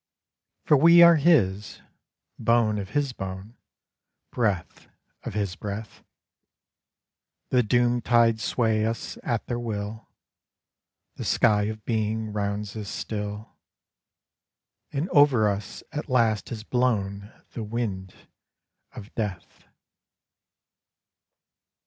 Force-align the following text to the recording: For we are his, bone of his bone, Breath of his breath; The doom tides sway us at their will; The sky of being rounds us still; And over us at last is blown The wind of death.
For 0.65 0.75
we 0.77 1.03
are 1.03 1.17
his, 1.17 1.79
bone 2.39 2.79
of 2.79 2.89
his 2.89 3.13
bone, 3.13 3.55
Breath 4.31 4.87
of 5.21 5.35
his 5.35 5.55
breath; 5.55 6.03
The 7.51 7.61
doom 7.61 8.01
tides 8.01 8.43
sway 8.43 8.83
us 8.83 9.19
at 9.21 9.45
their 9.45 9.59
will; 9.59 10.09
The 11.17 11.23
sky 11.23 11.65
of 11.65 11.85
being 11.85 12.33
rounds 12.33 12.75
us 12.75 12.89
still; 12.89 13.53
And 14.91 15.07
over 15.09 15.47
us 15.47 15.83
at 15.91 16.09
last 16.09 16.51
is 16.51 16.63
blown 16.63 17.31
The 17.51 17.63
wind 17.63 18.15
of 18.95 19.13
death. 19.13 19.67